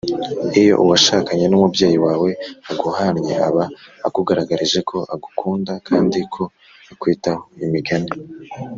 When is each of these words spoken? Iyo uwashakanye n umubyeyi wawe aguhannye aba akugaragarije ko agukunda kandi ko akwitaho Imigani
Iyo 0.61 0.73
uwashakanye 0.83 1.45
n 1.47 1.53
umubyeyi 1.57 1.97
wawe 2.05 2.29
aguhannye 2.71 3.33
aba 3.47 3.63
akugaragarije 4.07 4.79
ko 4.89 4.97
agukunda 5.13 5.71
kandi 5.87 6.19
ko 6.33 6.43
akwitaho 6.91 7.43
Imigani 7.67 8.11